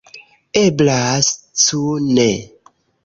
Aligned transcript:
Eblas, 0.61 1.29
cu 1.65 1.83
ne! 2.09 2.27